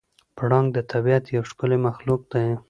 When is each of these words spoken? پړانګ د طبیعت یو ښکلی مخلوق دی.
پړانګ 0.37 0.67
د 0.73 0.77
طبیعت 0.91 1.23
یو 1.35 1.43
ښکلی 1.49 1.77
مخلوق 1.87 2.21
دی. 2.31 2.47